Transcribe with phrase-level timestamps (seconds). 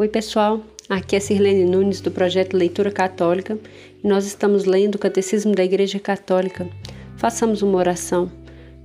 [0.00, 0.60] Oi, pessoal.
[0.88, 3.58] Aqui é Sirlene Nunes do projeto Leitura Católica
[4.00, 6.68] e nós estamos lendo o Catecismo da Igreja Católica.
[7.16, 8.30] Façamos uma oração.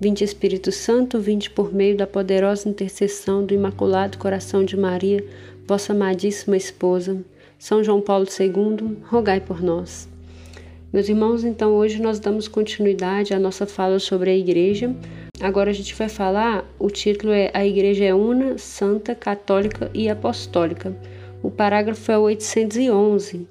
[0.02, 5.24] Vinde Espírito Santo, vinde por meio da poderosa intercessão do Imaculado Coração de Maria,
[5.68, 7.24] vossa amadíssima esposa.
[7.60, 10.10] São João Paulo II, rogai por nós.
[10.92, 14.96] Meus irmãos, então hoje nós damos continuidade à nossa fala sobre a Igreja.
[15.42, 20.08] Agora a gente vai falar, o título é A Igreja é Una, Santa, Católica e
[20.08, 20.96] Apostólica.
[21.42, 23.48] O parágrafo é 811.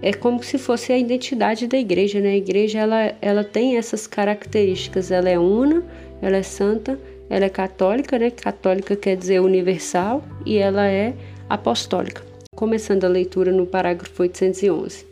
[0.00, 2.30] É como se fosse a identidade da igreja, né?
[2.30, 5.10] A igreja ela, ela tem essas características.
[5.10, 5.84] Ela é una,
[6.22, 8.30] ela é santa, ela é católica, né?
[8.30, 11.14] Católica quer dizer universal e ela é
[11.48, 12.24] apostólica.
[12.56, 15.06] Começando a leitura no parágrafo 811.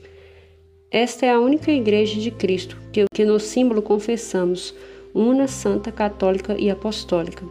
[0.91, 4.75] Esta é a única igreja de Cristo que, que no símbolo confessamos,
[5.15, 7.45] una, santa, católica e apostólica.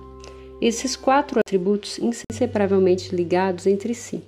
[0.61, 4.21] Esses quatro atributos inseparavelmente ligados entre si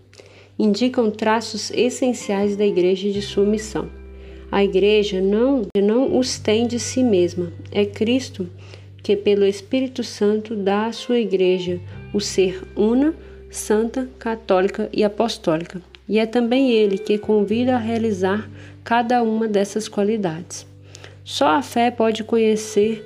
[0.57, 3.89] indicam traços essenciais da igreja e de sua missão.
[4.51, 8.49] A igreja não, não os tem de si mesma, é Cristo
[9.03, 11.79] que, pelo Espírito Santo, dá à sua igreja
[12.13, 13.13] o ser una,
[13.51, 15.81] santa, católica e apostólica.
[16.07, 18.49] E é também ele que convida a realizar
[18.83, 20.65] cada uma dessas qualidades.
[21.23, 23.05] Só a fé pode conhecer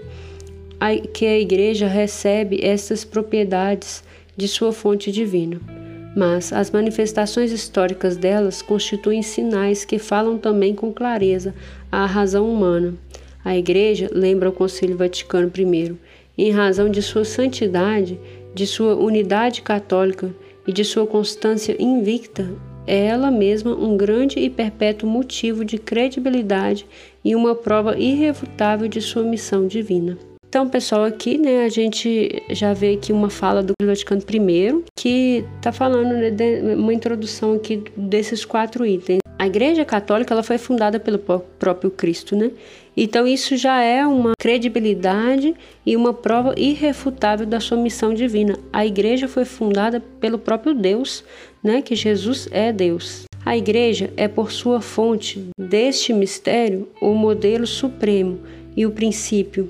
[1.14, 4.04] que a igreja recebe essas propriedades
[4.36, 5.60] de sua fonte divina.
[6.16, 11.54] Mas as manifestações históricas delas constituem sinais que falam também com clareza
[11.92, 12.94] à razão humana.
[13.44, 15.96] A Igreja, lembra o Concílio Vaticano I,
[16.38, 18.20] em razão de sua santidade,
[18.54, 20.34] de sua unidade católica
[20.66, 22.50] e de sua constância invicta,
[22.88, 26.88] é ela mesma um grande e perpétuo motivo de credibilidade
[27.24, 30.18] e uma prova irrefutável de sua missão divina.
[30.50, 35.46] Então, pessoal, aqui, né, a gente já vê aqui uma fala do Vaticano I, que
[35.58, 39.20] está falando né, uma introdução aqui desses quatro itens.
[39.38, 42.50] A Igreja Católica ela foi fundada pelo próprio Cristo, né?
[42.98, 45.54] Então isso já é uma credibilidade
[45.86, 48.58] e uma prova irrefutável da sua missão divina.
[48.74, 51.24] A Igreja foi fundada pelo próprio Deus,
[51.64, 51.84] né?
[51.84, 53.26] Que Jesus é Deus.
[53.46, 58.40] A Igreja é por sua fonte deste mistério o modelo supremo
[58.76, 59.70] e o princípio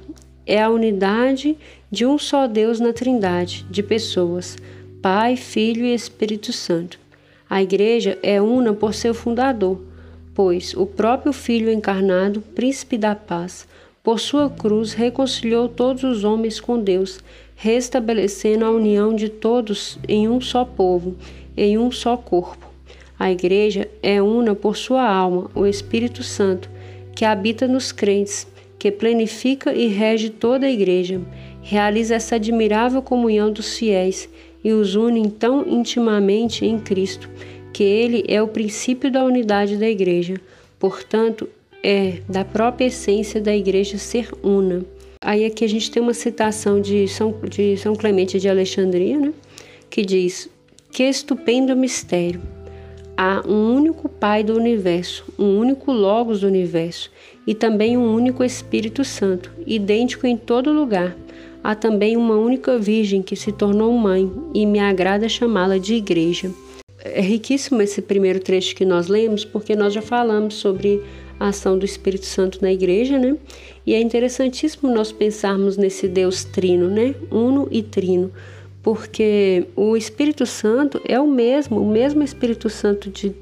[0.50, 1.56] é a unidade
[1.92, 4.58] de um só Deus na Trindade, de pessoas,
[5.00, 7.00] Pai, Filho e Espírito Santo.
[7.48, 9.80] A Igreja é una por seu fundador,
[10.34, 13.68] pois o próprio Filho encarnado, Príncipe da Paz,
[14.04, 17.20] por sua cruz reconciliou todos os homens com Deus,
[17.56, 21.16] restabelecendo a união de todos em um só povo,
[21.56, 22.68] em um só corpo.
[23.20, 26.68] A Igreja é una por sua alma, o Espírito Santo,
[27.16, 28.48] que habita nos crentes
[28.80, 31.22] que planifica e rege toda a Igreja,
[31.62, 34.30] realiza essa admirável comunhão dos fiéis
[34.64, 37.30] e os une tão intimamente em Cristo,
[37.74, 40.36] que Ele é o princípio da unidade da Igreja.
[40.80, 41.48] Portanto,
[41.84, 44.86] é da própria essência da Igreja ser una.
[45.22, 49.34] Aí aqui a gente tem uma citação de São, de São Clemente de Alexandria, né?
[49.90, 50.50] que diz:
[50.92, 52.42] Que estupendo mistério!
[53.18, 57.12] Há um único Pai do universo, um único Logos do universo
[57.50, 61.18] e também um único Espírito Santo, idêntico em todo lugar.
[61.64, 66.52] Há também uma única Virgem que se tornou mãe e me agrada chamá-la de Igreja.
[67.04, 71.02] É riquíssimo esse primeiro trecho que nós lemos, porque nós já falamos sobre
[71.40, 73.36] a ação do Espírito Santo na igreja, né?
[73.84, 77.16] E é interessantíssimo nós pensarmos nesse Deus trino, né?
[77.32, 78.32] Uno e trino
[78.82, 83.36] porque o Espírito Santo é o mesmo, o mesmo Espírito Santo de,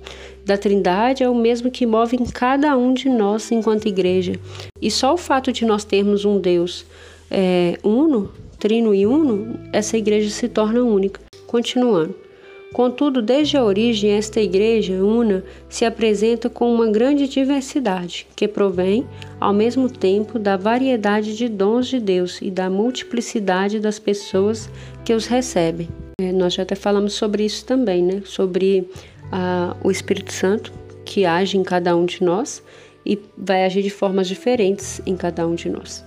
[0.45, 4.33] da Trindade é o mesmo que move em cada um de nós enquanto igreja.
[4.81, 6.85] E só o fato de nós termos um Deus
[7.29, 11.21] é, uno, trino e uno, essa igreja se torna única.
[11.45, 12.26] Continuando.
[12.73, 19.07] Contudo, desde a origem, esta igreja una se apresenta com uma grande diversidade, que provém,
[19.39, 24.69] ao mesmo tempo, da variedade de dons de Deus e da multiplicidade das pessoas
[25.03, 25.87] que os recebem.
[26.19, 28.21] É, nós já até falamos sobre isso também, né?
[28.25, 28.89] Sobre
[29.31, 30.71] ah, o Espírito Santo
[31.07, 32.61] que age em cada um de nós
[33.05, 36.06] e vai agir de formas diferentes em cada um de nós.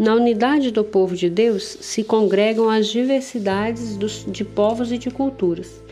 [0.00, 5.10] Na unidade do povo de Deus se congregam as diversidades dos, de povos e de
[5.10, 5.84] culturas.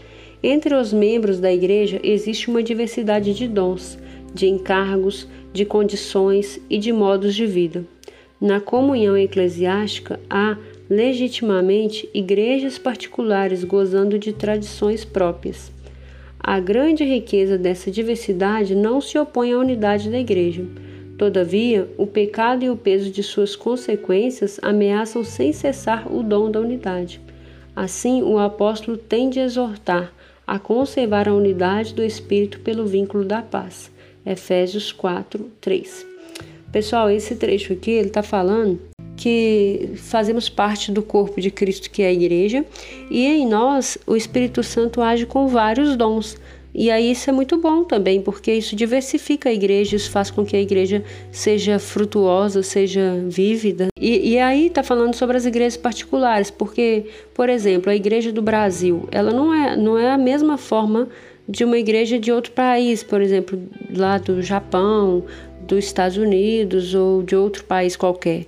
[0.42, 3.98] Entre os membros da igreja existe uma diversidade de dons,
[4.32, 7.84] de encargos, de condições e de modos de vida.
[8.40, 10.56] Na comunhão eclesiástica há,
[10.88, 15.70] legitimamente, igrejas particulares gozando de tradições próprias.
[16.40, 20.64] A grande riqueza dessa diversidade não se opõe à unidade da igreja
[21.18, 26.60] Todavia, o pecado e o peso de suas consequências ameaçam sem cessar o dom da
[26.60, 27.20] unidade.
[27.74, 30.12] Assim, o apóstolo tem de exortar
[30.46, 33.90] a conservar a unidade do Espírito pelo vínculo da paz.
[34.24, 36.06] Efésios 4, 3.
[36.70, 38.80] Pessoal, esse trecho aqui ele está falando
[39.16, 42.64] que fazemos parte do corpo de Cristo, que é a igreja,
[43.10, 46.36] e em nós o Espírito Santo age com vários dons.
[46.80, 50.46] E aí isso é muito bom também, porque isso diversifica a igreja, isso faz com
[50.46, 51.02] que a igreja
[51.32, 53.88] seja frutuosa, seja vívida.
[54.00, 58.40] E, e aí está falando sobre as igrejas particulares, porque, por exemplo, a igreja do
[58.40, 61.08] Brasil, ela não é, não é a mesma forma
[61.48, 63.60] de uma igreja de outro país, por exemplo,
[63.92, 65.24] lá do Japão,
[65.66, 68.46] dos Estados Unidos ou de outro país qualquer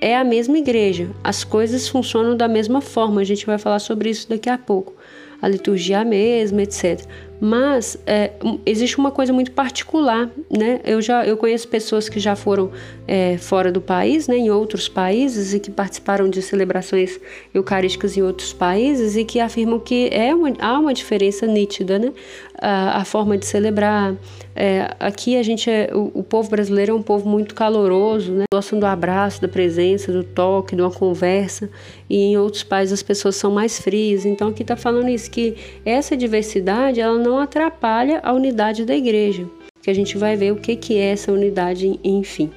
[0.00, 4.10] é a mesma igreja, as coisas funcionam da mesma forma, a gente vai falar sobre
[4.10, 4.94] isso daqui a pouco.
[5.40, 7.06] A liturgia é a mesma, etc.
[7.44, 8.34] Mas é,
[8.64, 10.78] existe uma coisa muito particular, né?
[10.84, 12.70] Eu já eu conheço pessoas que já foram
[13.04, 17.18] é, fora do país, né, em outros países e que participaram de celebrações
[17.52, 22.12] eucarísticas em outros países e que afirmam que é uma, há uma diferença nítida, né?
[22.60, 24.14] A, a forma de celebrar.
[24.54, 28.44] É, aqui a gente é, o, o, povo brasileiro é um povo muito caloroso, né?
[28.52, 31.68] Gostam do abraço, da presença, do toque, de uma conversa.
[32.08, 34.24] E em outros países as pessoas são mais frias.
[34.24, 38.94] Então aqui está falando isso que essa diversidade ela não não atrapalha a unidade da
[38.94, 39.48] igreja,
[39.82, 42.50] que a gente vai ver o que, que é essa unidade, enfim.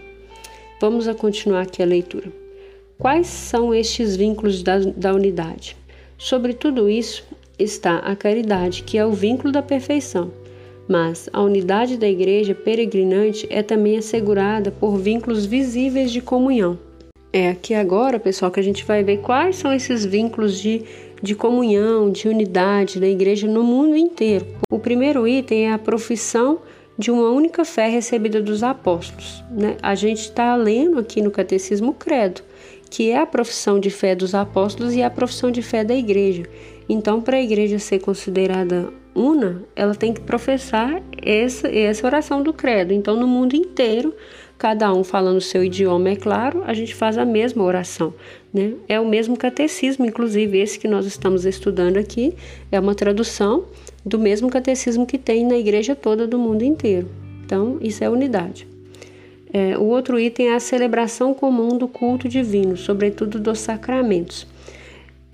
[0.81, 2.29] Vamos a continuar aqui a leitura.
[2.99, 5.77] Quais são estes vínculos da, da unidade?
[6.17, 7.23] Sobre tudo isso
[7.57, 10.29] está a caridade, que é o vínculo da perfeição.
[10.89, 16.77] Mas a unidade da igreja peregrinante é também assegurada por vínculos visíveis de comunhão.
[17.31, 20.83] É aqui agora, pessoal, que a gente vai ver quais são esses vínculos de
[21.25, 24.45] de comunhão, de unidade da igreja no mundo inteiro.
[24.69, 26.59] O primeiro item é a profissão
[26.97, 29.43] de uma única fé recebida dos apóstolos.
[29.49, 29.75] Né?
[29.81, 32.41] A gente está lendo aqui no Catecismo Credo,
[32.89, 36.43] que é a profissão de fé dos apóstolos e a profissão de fé da igreja.
[36.87, 42.51] Então, para a igreja ser considerada una, ela tem que professar essa, essa oração do
[42.51, 42.93] credo.
[42.93, 44.13] Então, no mundo inteiro,
[44.57, 48.13] cada um falando o seu idioma, é claro, a gente faz a mesma oração.
[48.53, 48.73] Né?
[48.87, 52.35] É o mesmo catecismo, inclusive esse que nós estamos estudando aqui,
[52.71, 53.65] é uma tradução
[54.05, 57.09] do mesmo catecismo que tem na igreja toda do mundo inteiro.
[57.45, 58.67] Então, isso é unidade.
[59.53, 64.45] É, o outro item é a celebração comum do culto divino, sobretudo dos sacramentos.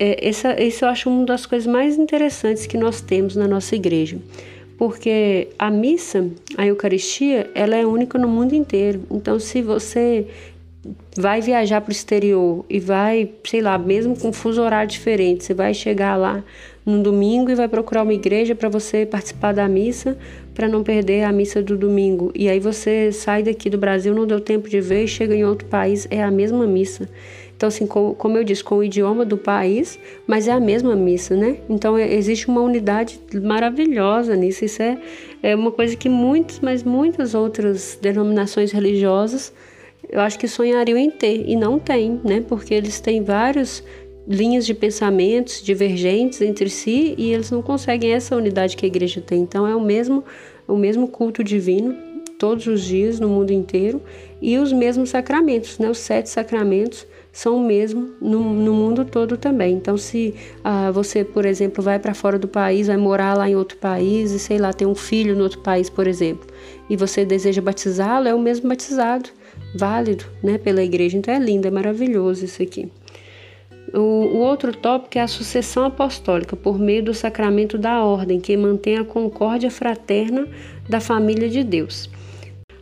[0.04, 3.76] É, essa, isso eu acho uma das coisas mais interessantes que nós temos na nossa
[3.76, 4.18] igreja
[4.76, 9.02] porque a missa, a Eucaristia, ela é única no mundo inteiro.
[9.12, 10.26] Então, se você
[11.16, 15.54] vai viajar para o exterior e vai, sei lá, mesmo com fuso horário diferente, você
[15.54, 16.42] vai chegar lá
[16.84, 20.18] no domingo e vai procurar uma igreja para você participar da missa,
[20.52, 22.32] para não perder a missa do domingo.
[22.34, 25.68] E aí você sai daqui do Brasil, não deu tempo de ver, chega em outro
[25.68, 27.08] país, é a mesma missa.
[27.62, 30.96] Então, assim, como, como eu disse, com o idioma do país, mas é a mesma
[30.96, 31.58] missa, né?
[31.70, 34.64] Então, é, existe uma unidade maravilhosa nisso.
[34.64, 34.98] Isso é,
[35.44, 39.52] é uma coisa que muitas, mas muitas outras denominações religiosas
[40.08, 42.44] eu acho que sonhariam em ter e não tem, né?
[42.48, 43.84] Porque eles têm várias
[44.26, 49.20] linhas de pensamentos divergentes entre si e eles não conseguem essa unidade que a igreja
[49.20, 49.40] tem.
[49.40, 50.24] Então é o mesmo
[50.66, 51.94] o mesmo culto divino
[52.40, 54.02] todos os dias no mundo inteiro
[54.42, 55.88] e os mesmos sacramentos, né?
[55.88, 59.74] Os sete sacramentos são o mesmo no, no mundo todo também.
[59.74, 63.54] Então, se ah, você, por exemplo, vai para fora do país, vai morar lá em
[63.54, 66.46] outro país e sei lá, tem um filho no outro país, por exemplo,
[66.90, 69.30] e você deseja batizá-lo, é o mesmo batizado,
[69.74, 71.16] válido, né, pela igreja.
[71.16, 72.90] Então é lindo, é maravilhoso isso aqui.
[73.94, 78.56] O, o outro tópico é a sucessão apostólica por meio do sacramento da ordem, que
[78.56, 80.48] mantém a concórdia fraterna
[80.88, 82.10] da família de Deus.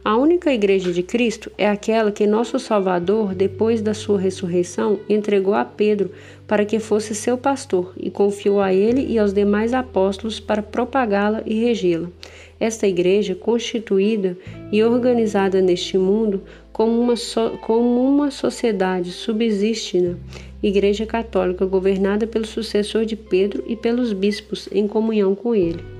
[0.02, 5.52] A única igreja de Cristo é aquela que nosso Salvador, depois da sua ressurreição, entregou
[5.52, 6.10] a Pedro
[6.46, 11.42] para que fosse seu pastor e confiou a ele e aos demais apóstolos para propagá-la
[11.44, 12.08] e regê-la.
[12.58, 14.38] Esta igreja, constituída
[14.72, 16.42] e organizada neste mundo
[16.72, 20.16] como uma, so, como uma sociedade, subsiste na
[20.62, 25.99] Igreja Católica, governada pelo sucessor de Pedro e pelos bispos, em comunhão com ele.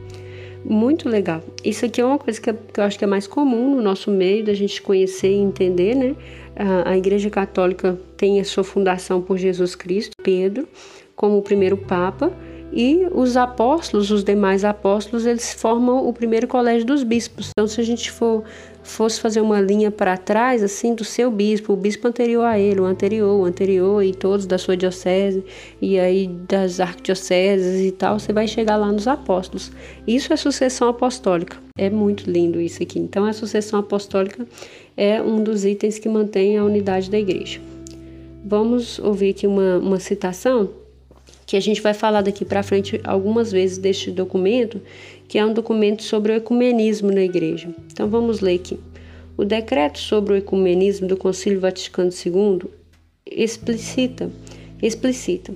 [0.65, 1.43] Muito legal.
[1.65, 4.45] Isso aqui é uma coisa que, eu acho que é mais comum no nosso meio,
[4.45, 6.15] da gente conhecer e entender, né?
[6.55, 10.69] A, a Igreja Católica tem a sua fundação por Jesus Cristo, Pedro,
[11.17, 12.33] como o primeiro Papa,
[12.73, 17.51] e os apóstolos, os demais apóstolos, eles formam o primeiro colégio dos bispos.
[17.51, 18.45] Então, se a gente for
[18.91, 22.81] fosse fazer uma linha para trás, assim, do seu bispo, o bispo anterior a ele,
[22.81, 25.45] o anterior, o anterior, e todos da sua diocese,
[25.81, 29.71] e aí das arquidioceses e tal, você vai chegar lá nos apóstolos.
[30.07, 31.57] Isso é sucessão apostólica.
[31.77, 32.99] É muito lindo isso aqui.
[32.99, 34.47] Então, a sucessão apostólica
[34.97, 37.61] é um dos itens que mantém a unidade da igreja.
[38.45, 40.71] Vamos ouvir aqui uma, uma citação
[41.51, 44.81] que a gente vai falar daqui para frente algumas vezes deste documento,
[45.31, 47.73] que é um documento sobre o ecumenismo na igreja.
[47.87, 48.81] Então vamos ler aqui.
[49.37, 52.63] O decreto sobre o ecumenismo do Concílio Vaticano II
[53.25, 54.29] explicita,
[54.83, 55.55] explicita,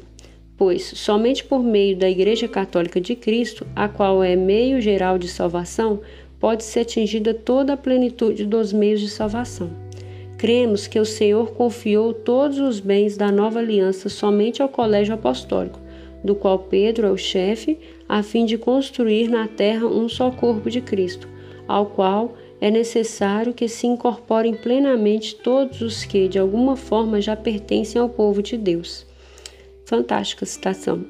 [0.57, 5.27] pois somente por meio da Igreja Católica de Cristo, a qual é meio geral de
[5.27, 6.03] salvação,
[6.39, 9.73] pode ser atingida toda a plenitude dos meios de salvação.
[10.39, 15.81] Cremos que o Senhor confiou todos os bens da nova aliança somente ao colégio apostólico,
[16.25, 17.79] do qual Pedro é o chefe,
[18.09, 21.29] a fim de construir na terra um só corpo de Cristo,
[21.69, 27.37] ao qual é necessário que se incorporem plenamente todos os que, de alguma forma, já
[27.37, 29.07] pertencem ao povo de Deus.
[29.85, 31.05] Fantástica citação.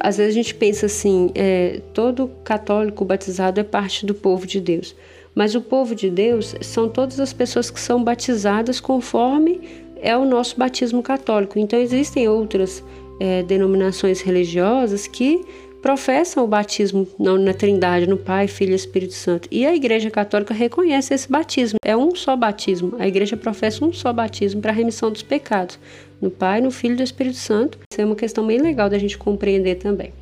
[0.00, 4.60] Às vezes a gente pensa assim: é, todo católico batizado é parte do povo de
[4.60, 4.96] Deus.
[5.32, 9.60] Mas o povo de Deus são todas as pessoas que são batizadas conforme
[10.02, 11.58] é o nosso batismo católico.
[11.58, 12.82] Então existem outras
[13.20, 15.44] é, denominações religiosas que
[15.82, 19.48] professam o batismo na Trindade, no Pai, Filho e Espírito Santo.
[19.50, 21.78] E a Igreja Católica reconhece esse batismo.
[21.84, 22.94] É um só batismo.
[22.98, 25.78] A Igreja professa um só batismo para a remissão dos pecados.
[26.20, 27.78] No Pai, no Filho e no Espírito Santo.
[27.90, 30.12] Isso é uma questão bem legal da gente compreender também.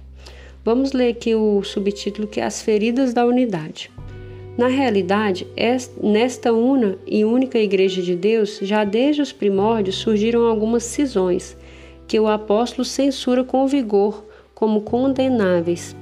[0.65, 3.91] Vamos ler aqui o subtítulo que é As Feridas da Unidade.
[4.57, 5.47] Na realidade,
[6.03, 11.57] nesta una e única Igreja de Deus, já desde os primórdios surgiram algumas cisões,
[12.09, 14.25] que o apóstolo censura com vigor
[14.55, 15.95] como condenáveis.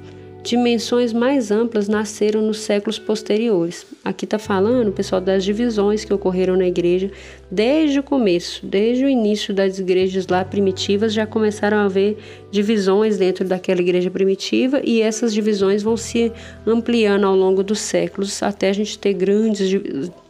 [0.46, 3.84] Dimensões mais amplas nasceram nos séculos posteriores.
[4.04, 7.10] Aqui está falando, pessoal, das divisões que ocorreram na igreja
[7.50, 12.16] desde o começo, desde o início das igrejas lá primitivas, já começaram a haver
[12.52, 16.30] divisões dentro daquela igreja primitiva e essas divisões vão se
[16.64, 19.68] ampliando ao longo dos séculos até a gente ter grandes,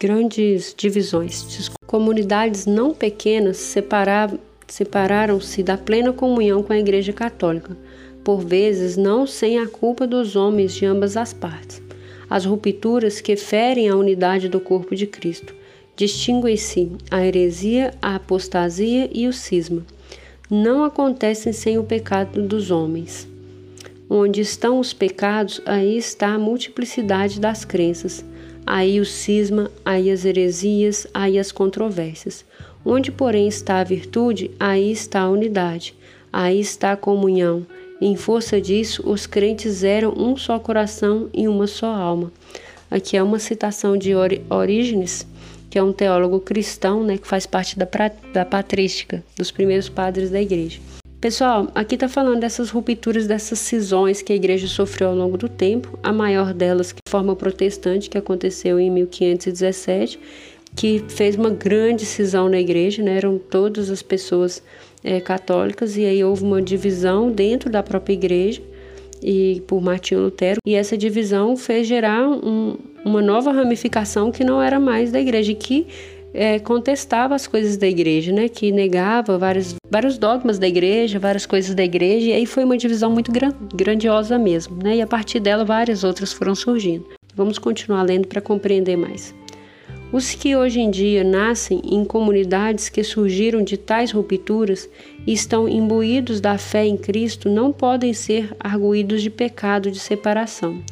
[0.00, 1.70] grandes divisões.
[1.86, 3.58] Comunidades não pequenas
[4.66, 7.76] separaram-se da plena comunhão com a Igreja Católica
[8.26, 11.80] por vezes não sem a culpa dos homens de ambas as partes.
[12.28, 15.54] As rupturas que ferem a unidade do corpo de Cristo.
[15.94, 19.86] Distinguem-se a heresia, a apostasia e o cisma.
[20.50, 23.28] Não acontecem sem o pecado dos homens.
[24.10, 28.24] Onde estão os pecados, aí está a multiplicidade das crenças.
[28.66, 32.44] Aí o cisma, aí as heresias, aí as controvérsias.
[32.88, 35.92] Onde, porém, está a virtude, aí está a unidade,
[36.32, 37.66] aí está a comunhão,
[38.00, 42.30] em força disso, os crentes eram um só coração e uma só alma.
[42.90, 44.12] Aqui é uma citação de
[44.50, 45.26] Orígenes,
[45.70, 47.88] que é um teólogo cristão, né, que faz parte da,
[48.34, 50.78] da patrística, dos primeiros padres da igreja.
[51.18, 55.48] Pessoal, aqui está falando dessas rupturas, dessas cisões que a igreja sofreu ao longo do
[55.48, 60.20] tempo, a maior delas que forma protestante, que aconteceu em 1517,
[60.76, 63.16] que fez uma grande cisão na igreja, né?
[63.16, 64.62] eram todas as pessoas
[65.02, 68.60] é, católicas, e aí houve uma divisão dentro da própria igreja
[69.22, 74.60] e por Martinho Lutero, e essa divisão fez gerar um, uma nova ramificação que não
[74.60, 75.86] era mais da igreja, que
[76.34, 78.46] é, contestava as coisas da igreja, né?
[78.46, 82.76] que negava vários, vários dogmas da igreja, várias coisas da igreja, e aí foi uma
[82.76, 84.96] divisão muito gran, grandiosa mesmo, né?
[84.96, 87.06] e a partir dela várias outras foram surgindo.
[87.34, 89.34] Vamos continuar lendo para compreender mais.
[90.16, 94.88] Os que hoje em dia nascem em comunidades que surgiram de tais rupturas
[95.26, 100.82] e estão imbuídos da fé em Cristo não podem ser arguídos de pecado de separação.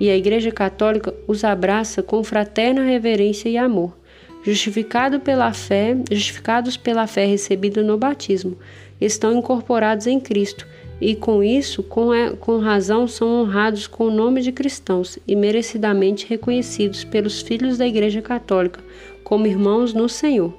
[0.00, 3.94] E a Igreja Católica os abraça com fraterna reverência e amor,
[4.42, 8.56] justificado pela fé, justificados pela fé recebida no batismo,
[8.98, 10.66] estão incorporados em Cristo
[11.00, 15.34] e com isso, com, é, com razão, são honrados com o nome de cristãos e
[15.34, 18.80] merecidamente reconhecidos pelos filhos da Igreja Católica
[19.24, 20.52] como irmãos no Senhor.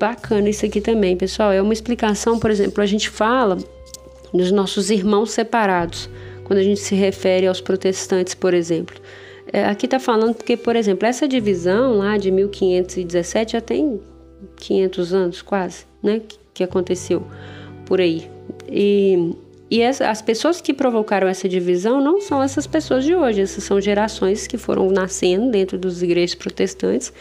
[0.00, 1.52] Bacana isso aqui também, pessoal.
[1.52, 3.56] É uma explicação, por exemplo, a gente fala
[4.34, 6.08] dos nossos irmãos separados,
[6.44, 8.96] quando a gente se refere aos protestantes, por exemplo.
[9.52, 14.00] É, aqui está falando porque, por exemplo, essa divisão lá de 1517 já tem
[14.56, 17.22] 500 anos quase, né, que, que aconteceu
[17.84, 18.31] por aí.
[18.72, 19.34] E,
[19.70, 23.64] e as, as pessoas que provocaram essa divisão não são essas pessoas de hoje, essas
[23.64, 27.12] são gerações que foram nascendo dentro das igrejas protestantes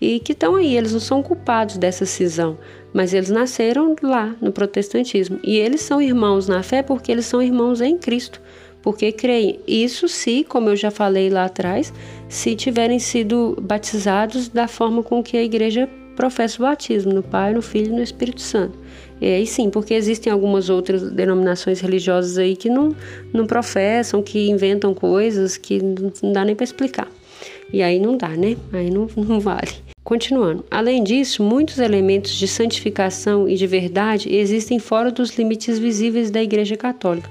[0.00, 2.58] e que estão aí, eles não são culpados dessa cisão,
[2.92, 5.40] mas eles nasceram lá no protestantismo.
[5.42, 8.40] E eles são irmãos na fé porque eles são irmãos em Cristo,
[8.80, 9.60] porque creem.
[9.66, 11.92] Isso se, como eu já falei lá atrás,
[12.28, 17.54] se tiverem sido batizados da forma com que a igreja professa o batismo, no Pai,
[17.54, 18.78] no Filho e no Espírito Santo.
[19.20, 22.94] E aí sim, porque existem algumas outras denominações religiosas aí que não,
[23.32, 27.08] não professam, que inventam coisas que não dá nem para explicar.
[27.72, 28.56] E aí não dá, né?
[28.72, 29.70] Aí não, não vale.
[30.04, 30.64] Continuando.
[30.70, 36.42] Além disso, muitos elementos de santificação e de verdade existem fora dos limites visíveis da
[36.42, 37.28] Igreja Católica.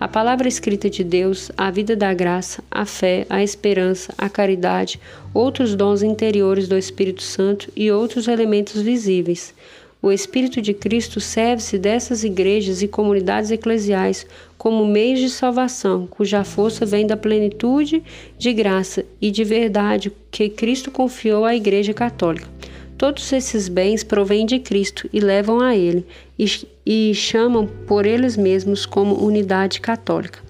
[0.00, 5.00] A palavra escrita de Deus, a vida da graça, a fé, a esperança, a caridade,
[5.34, 9.52] outros dons interiores do Espírito Santo e outros elementos visíveis.
[10.00, 14.24] O Espírito de Cristo serve-se dessas igrejas e comunidades eclesiais
[14.56, 18.02] como meios de salvação, cuja força vem da plenitude
[18.38, 22.48] de graça e de verdade que Cristo confiou à Igreja Católica.
[22.96, 26.04] Todos esses bens provêm de Cristo e levam a Ele,
[26.38, 26.46] e,
[26.86, 30.40] e chamam por eles mesmos como unidade católica.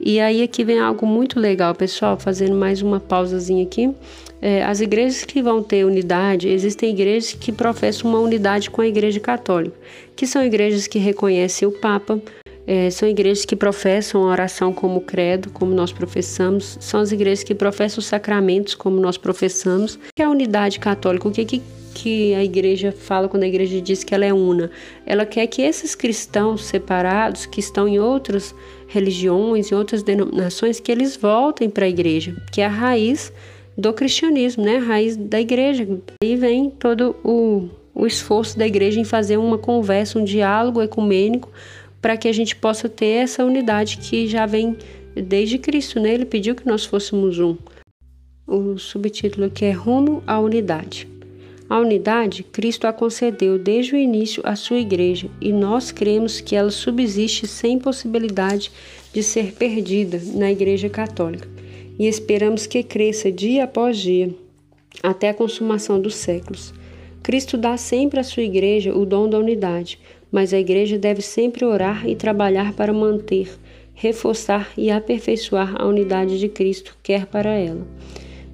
[0.00, 3.92] E aí aqui vem algo muito legal, pessoal, fazendo mais uma pausazinha aqui.
[4.40, 8.86] É, as igrejas que vão ter unidade, existem igrejas que professam uma unidade com a
[8.86, 9.76] Igreja Católica,
[10.14, 12.20] que são igrejas que reconhecem o Papa,
[12.70, 17.42] é, são igrejas que professam a oração como credo, como nós professamos, são as igrejas
[17.42, 19.98] que professam os sacramentos, como nós professamos.
[20.14, 21.26] Que é a unidade católica?
[21.26, 21.62] O que, que,
[21.94, 24.70] que a igreja fala quando a igreja diz que ela é una?
[25.06, 28.54] Ela quer que esses cristãos separados, que estão em outras
[28.86, 33.32] religiões, em outras denominações, que eles voltem para a igreja, que é a raiz
[33.78, 34.78] do cristianismo, né?
[34.78, 35.86] A raiz da igreja.
[36.20, 41.48] Aí vem todo o, o esforço da igreja em fazer uma conversa, um diálogo ecumênico
[42.02, 44.76] para que a gente possa ter essa unidade que já vem
[45.14, 46.12] desde Cristo, né?
[46.12, 47.56] Ele pediu que nós fôssemos um.
[48.44, 51.06] O subtítulo aqui é Rumo à Unidade.
[51.70, 56.56] A unidade, Cristo a concedeu desde o início à sua igreja e nós cremos que
[56.56, 58.72] ela subsiste sem possibilidade
[59.12, 61.57] de ser perdida na Igreja Católica
[61.98, 64.30] e esperamos que cresça dia após dia
[65.02, 66.72] até a consumação dos séculos.
[67.22, 69.98] Cristo dá sempre à sua igreja o dom da unidade,
[70.30, 73.50] mas a igreja deve sempre orar e trabalhar para manter,
[73.94, 77.86] reforçar e aperfeiçoar a unidade de Cristo, quer para ela.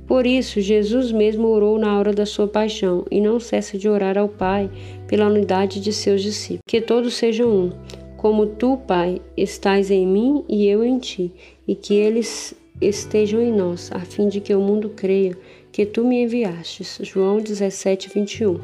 [0.07, 4.19] Por isso, Jesus mesmo orou na hora da sua paixão e não cessa de orar
[4.19, 4.71] ao Pai
[5.07, 6.61] pela unidade de seus discípulos.
[6.67, 7.73] Que todos sejam um,
[8.17, 11.33] como tu, Pai, estás em mim e eu em ti,
[11.67, 15.37] e que eles estejam em nós, a fim de que o mundo creia
[15.71, 16.99] que tu me enviastes.
[17.03, 18.61] João 17, 21.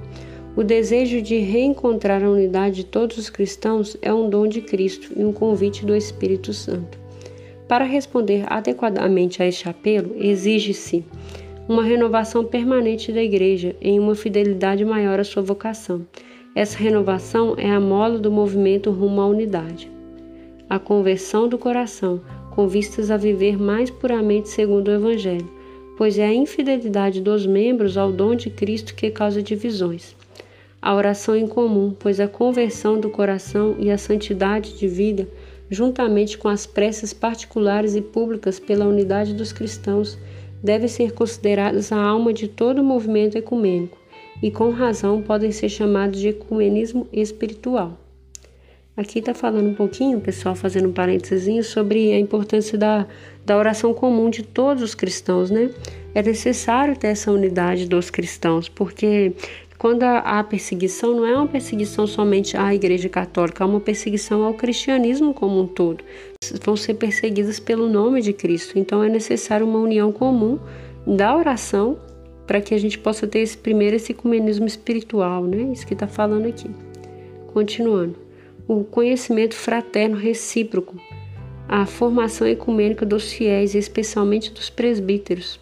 [0.56, 5.12] O desejo de reencontrar a unidade de todos os cristãos é um dom de Cristo
[5.16, 6.98] e um convite do Espírito Santo.
[7.68, 11.04] Para responder adequadamente a este apelo, exige-se
[11.68, 16.04] uma renovação permanente da Igreja em uma fidelidade maior à sua vocação.
[16.52, 19.88] Essa renovação é a mola do movimento rumo à unidade.
[20.68, 25.48] A conversão do coração, com vistas a viver mais puramente segundo o Evangelho,
[25.96, 30.14] pois é a infidelidade dos membros ao dom de Cristo que causa divisões
[30.82, 35.28] a oração em comum, pois a conversão do coração e a santidade de vida,
[35.68, 40.18] juntamente com as preces particulares e públicas pela unidade dos cristãos,
[40.62, 43.98] devem ser consideradas a alma de todo o movimento ecumênico
[44.42, 47.98] e, com razão, podem ser chamados de ecumenismo espiritual.
[49.00, 53.06] Aqui está falando um pouquinho, pessoal, fazendo um parênteses, sobre a importância da,
[53.46, 55.70] da oração comum de todos os cristãos, né?
[56.14, 59.32] É necessário ter essa unidade dos cristãos, porque
[59.78, 64.52] quando a, perseguição não é uma perseguição somente à Igreja Católica, é uma perseguição ao
[64.52, 66.04] cristianismo como um todo.
[66.62, 68.78] Vão ser perseguidas pelo nome de Cristo.
[68.78, 70.58] Então é necessário uma união comum
[71.06, 71.98] da oração
[72.46, 75.72] para que a gente possa ter esse primeiro esse ecumenismo espiritual, né?
[75.72, 76.70] Isso que está falando aqui.
[77.54, 78.29] Continuando.
[78.72, 80.94] O conhecimento fraterno recíproco,
[81.68, 85.58] a formação ecumênica dos fiéis, especialmente dos presbíteros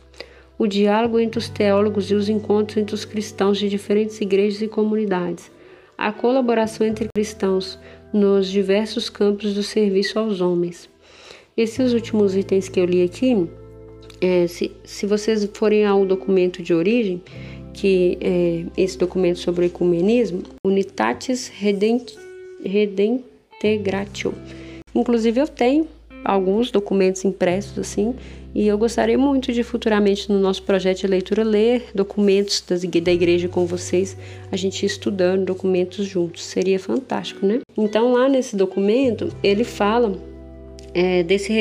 [0.58, 4.68] o diálogo entre os teólogos e os encontros entre os cristãos de diferentes igrejas e
[4.68, 5.50] comunidades,
[5.96, 7.78] a colaboração entre cristãos
[8.12, 10.90] nos diversos campos do serviço aos homens.
[11.56, 13.48] Esses últimos itens que eu li aqui,
[14.20, 17.22] é, se, se vocês forem ao documento de origem,
[17.72, 21.48] que é esse documento sobre o ecumenismo, Unitatis
[22.64, 24.34] Redintegratio.
[24.94, 25.86] Inclusive eu tenho
[26.24, 28.14] alguns documentos impressos assim,
[28.54, 33.12] e eu gostaria muito de futuramente no nosso projeto de leitura ler documentos das, da
[33.12, 34.16] igreja com vocês,
[34.50, 37.60] a gente estudando documentos juntos, seria fantástico, né?
[37.76, 40.18] Então lá nesse documento ele fala
[40.94, 41.52] é, desse,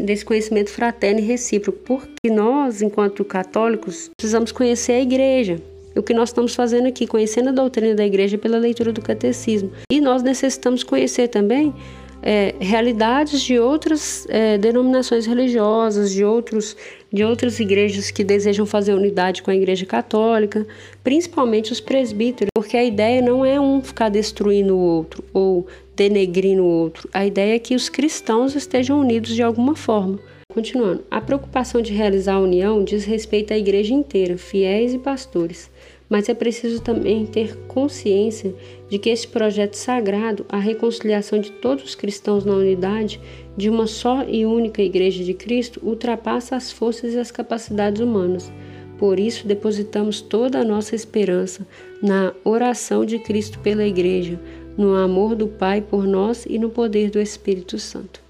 [0.00, 5.60] desse conhecimento fraterno e recíproco, porque nós, enquanto católicos, precisamos conhecer a igreja,
[5.96, 9.70] o que nós estamos fazendo aqui, conhecendo a doutrina da igreja pela leitura do catecismo.
[9.90, 11.74] E nós necessitamos conhecer também
[12.22, 16.76] é, realidades de outras é, denominações religiosas, de, outros,
[17.12, 20.66] de outras igrejas que desejam fazer unidade com a Igreja Católica,
[21.04, 26.62] principalmente os presbíteros, porque a ideia não é um ficar destruindo o outro ou denegrindo
[26.62, 30.18] o outro, a ideia é que os cristãos estejam unidos de alguma forma.
[30.56, 35.70] Continuando, a preocupação de realizar a união diz respeito à igreja inteira, fiéis e pastores,
[36.08, 38.54] mas é preciso também ter consciência
[38.88, 43.20] de que esse projeto sagrado, a reconciliação de todos os cristãos na unidade
[43.54, 48.50] de uma só e única Igreja de Cristo, ultrapassa as forças e as capacidades humanas.
[48.96, 51.66] Por isso, depositamos toda a nossa esperança
[52.02, 54.40] na oração de Cristo pela Igreja,
[54.74, 58.24] no amor do Pai por nós e no poder do Espírito Santo.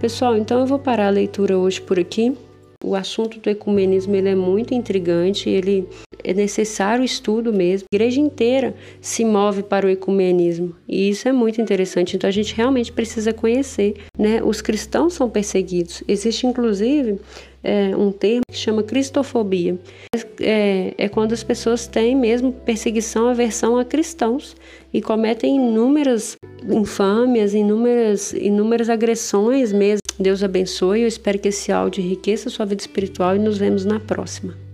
[0.00, 2.32] Pessoal, então eu vou parar a leitura hoje por aqui.
[2.84, 5.88] O assunto do ecumenismo ele é muito intrigante, ele
[6.22, 7.88] é necessário estudo mesmo.
[7.92, 12.14] A igreja inteira se move para o ecumenismo e isso é muito interessante.
[12.14, 14.40] Então a gente realmente precisa conhecer, né?
[14.40, 16.04] Os cristãos são perseguidos.
[16.06, 17.18] Existe inclusive
[17.64, 19.76] é, um termo que chama cristofobia.
[20.40, 24.54] É, é quando as pessoas têm mesmo perseguição, aversão a cristãos
[24.92, 26.36] e cometem inúmeras
[26.68, 30.00] infâmias, inúmeras, inúmeras agressões mesmo.
[30.18, 33.84] Deus abençoe, eu espero que esse áudio enriqueça a sua vida espiritual e nos vemos
[33.84, 34.67] na próxima.